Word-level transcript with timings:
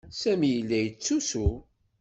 Sami 0.19 0.47
yella 0.51 0.77
yettusu. 0.79 1.45